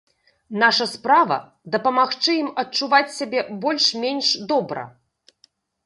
Наша 0.61 0.87
справа, 0.93 1.37
дапамагчы 1.77 2.31
ім 2.41 2.49
адчуваць 2.65 3.13
сябе 3.19 3.47
больш-менш 3.67 4.37
добра. 4.55 4.83